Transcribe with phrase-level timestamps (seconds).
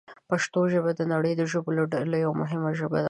[0.29, 2.99] پښتو ژبه د نړۍ د ژبو له ډلې یوه مهمه ژبه ده.